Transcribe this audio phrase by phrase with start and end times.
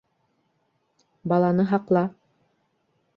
[1.33, 2.05] Баланы һаҡла.